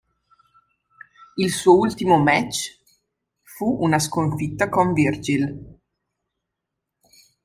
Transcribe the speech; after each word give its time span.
Il 1.37 1.51
suo 1.51 1.77
ultimo 1.77 2.17
match 2.17 2.79
fu 3.43 3.83
una 3.83 3.99
sconfitta 3.99 4.67
con 4.67 4.93
Virgil. 4.93 5.79